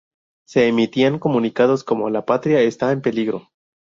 [0.47, 3.51] Se emitían comunicados como "La Patria está en peligro.